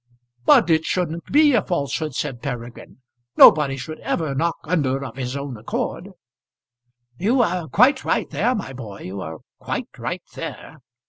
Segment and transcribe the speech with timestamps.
[0.45, 3.03] "But it shouldn't be a falsehood," said Peregrine.
[3.37, 6.09] "Nobody should ever knock under of his own accord."
[7.19, 10.79] "You are quite right there, my boy; you are quite right there.